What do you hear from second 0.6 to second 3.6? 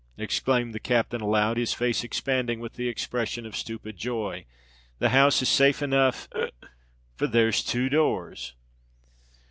the captain aloud, his face expanding with an expresion of